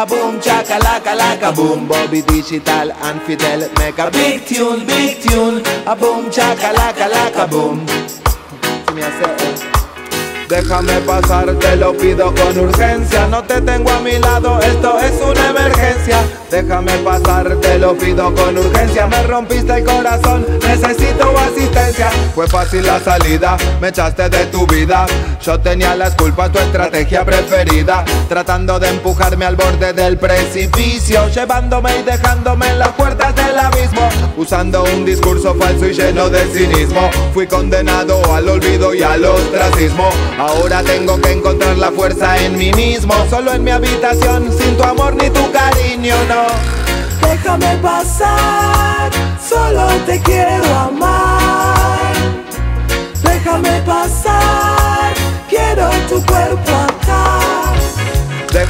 [0.00, 5.60] A boom chakalaka laka boom Bobby Digital and Fidel make a big tune, big tune.
[5.86, 7.84] A boom chakalaka laka boom.
[10.48, 13.26] Déjame pasar, te lo pido con urgencia.
[13.28, 16.18] No te tengo a mi lado, esto es una emergencia.
[16.50, 19.06] Déjame pasar, te lo pido con urgencia.
[19.06, 21.09] Me rompiste el corazón, necesito
[22.34, 25.06] Fue fácil la salida, me echaste de tu vida.
[25.42, 28.04] Yo tenía las culpas, tu estrategia preferida.
[28.28, 31.28] Tratando de empujarme al borde del precipicio.
[31.28, 34.08] Llevándome y dejándome en las puertas del abismo.
[34.36, 37.10] Usando un discurso falso y lleno de cinismo.
[37.34, 40.10] Fui condenado al olvido y al ostracismo.
[40.38, 43.14] Ahora tengo que encontrar la fuerza en mí mismo.
[43.28, 46.46] Solo en mi habitación, sin tu amor ni tu cariño, no.
[47.28, 49.10] Déjame pasar,
[49.48, 51.39] solo te quiero amar.
[53.50, 55.12] Déjame pasar,
[55.48, 56.89] quiero tu cuerpo.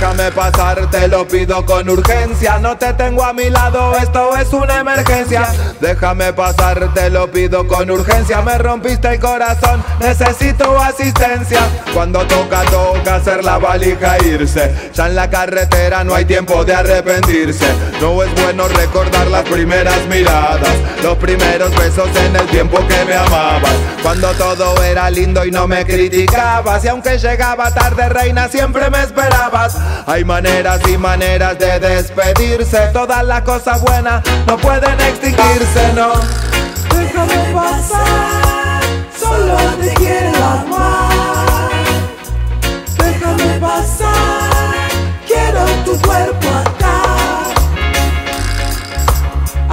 [0.00, 2.60] Déjame pasar, te lo pido con urgencia.
[2.60, 5.48] No te tengo a mi lado, esto es una emergencia.
[5.80, 8.40] Déjame pasar, te lo pido con urgencia.
[8.42, 11.58] Me rompiste el corazón, necesito asistencia.
[11.92, 14.72] Cuando toca, toca hacer la valija e irse.
[14.94, 17.66] Ya en la carretera no hay tiempo de arrepentirse.
[18.00, 23.16] No es bueno recordar las primeras miradas, los primeros besos en el tiempo que me
[23.16, 23.74] amabas.
[24.00, 26.84] Cuando todo era lindo y no me criticabas.
[26.84, 29.87] Y aunque llegaba tarde, reina, siempre me esperabas.
[30.06, 32.78] Hay maneras y maneras de despedirse.
[32.92, 36.12] Todas las cosas buenas no pueden extinguirse, no.
[36.96, 38.82] Déjame pasar,
[39.18, 39.56] solo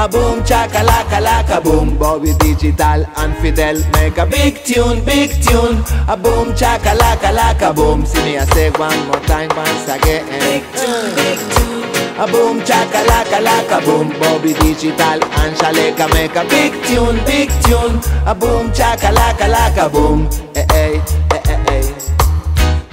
[0.07, 1.97] boom chakalaka laka boom.
[1.97, 5.83] Bobby Digital and Fidel make a big tune, big tune.
[6.07, 8.05] A boom chakalaka laka boom.
[8.05, 10.25] See me I say one more time once again.
[10.39, 11.83] Big tune, big tune.
[12.17, 14.09] A boom chakalaka laka boom.
[14.19, 17.99] Bobby Digital and Shaleka make a big tune, big tune.
[18.25, 20.29] A boom chakalaka laka boom.
[20.55, 21.01] Eh eh
[21.31, 21.91] eh eh eh.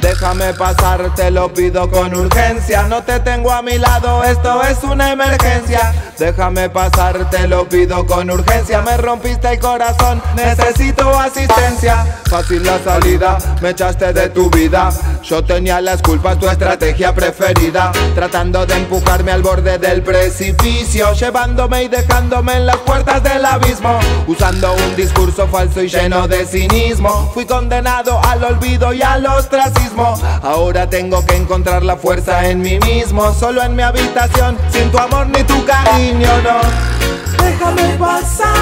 [0.01, 2.83] Déjame pasar, te lo pido con urgencia.
[2.89, 5.95] No te tengo a mi lado, esto es una emergencia.
[6.23, 8.81] Déjame pasar, te lo pido con urgencia.
[8.81, 12.22] Me rompiste el corazón, necesito asistencia.
[12.33, 14.89] Fácil la salida, me echaste de tu vida.
[15.23, 17.93] Yo tenía las culpas, tu estrategia preferida.
[18.15, 21.13] Tratando de empujarme al borde del precipicio.
[21.13, 24.01] Llevándome y dejándome en las puertas del abismo.
[24.27, 27.31] Usando un discurso falso y lleno de cinismo.
[27.35, 30.19] Fui condenado al olvido y al ostracismo.
[30.43, 33.35] Ahora tengo que encontrar la fuerza en mí mismo.
[33.35, 37.03] Solo en mi habitación, sin tu amor ni tu cariño, no.
[37.43, 38.57] Déjame pasar,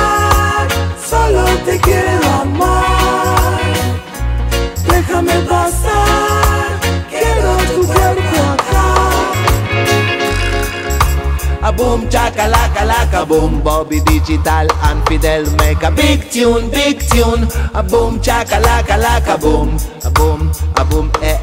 [11.81, 13.63] boom chakalaka laka boom.
[13.63, 17.43] Bobby Digital and Fidel make a big tune, big tune.
[17.75, 19.69] A boom chakalaka laka boom.
[20.05, 21.39] A boom, a boom, eh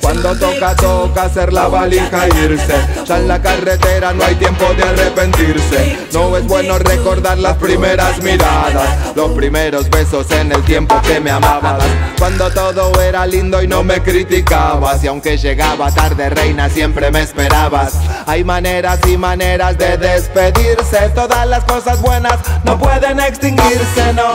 [0.00, 2.74] Cuando toca toca hacer la valija e irse.
[3.06, 5.98] Ya en la carretera no hay tiempo de arrepentirse.
[6.12, 11.30] No es bueno recordar las primeras miradas Los primeros besos en el tiempo que me
[11.30, 11.82] amabas.
[12.18, 17.22] Cuando todo era lindo y no me criticabas Y aunque llegaba tarde reina siempre me
[17.22, 17.94] esperabas.
[18.26, 24.34] Hay maneras y maneras de despedirse Todas las cosas buenas no pueden extinguirse, no.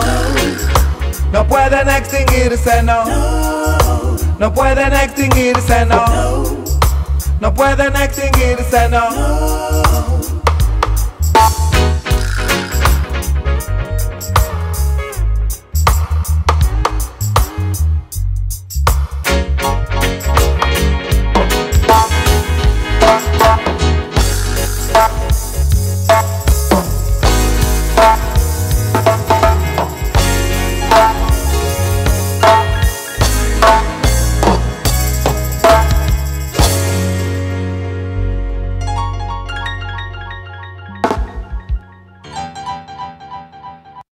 [1.32, 6.44] No pueden extinguirse, no No pueden extinguirse, no.
[7.40, 9.95] No pueden extinguirse, no